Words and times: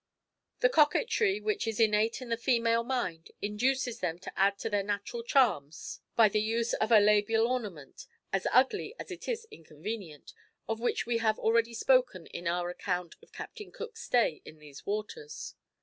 The 0.61 0.69
coquetry 0.69 1.39
which 1.39 1.67
is 1.67 1.79
innate 1.79 2.23
in 2.23 2.29
the 2.29 2.35
female 2.35 2.83
mind, 2.83 3.29
induces 3.39 3.99
them 3.99 4.17
to 4.25 4.33
add 4.35 4.57
to 4.57 4.69
their 4.71 4.81
natural 4.81 5.21
charms 5.21 5.99
by 6.15 6.27
the 6.27 6.41
use 6.41 6.73
of 6.73 6.91
a 6.91 6.99
labial 6.99 7.45
ornament, 7.47 8.07
as 8.33 8.47
ugly 8.51 8.95
as 8.97 9.11
it 9.11 9.27
is 9.27 9.45
inconvenient, 9.51 10.33
of 10.67 10.79
which 10.79 11.05
we 11.05 11.19
have 11.19 11.37
already 11.37 11.75
spoken 11.75 12.25
in 12.25 12.47
our 12.47 12.71
account 12.71 13.13
of 13.21 13.31
Captain 13.31 13.71
Cook's 13.71 14.01
stay 14.01 14.41
in 14.43 14.57
these 14.57 14.87
waters. 14.87 15.53